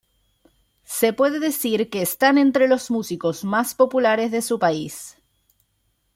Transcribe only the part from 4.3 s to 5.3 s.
de su país.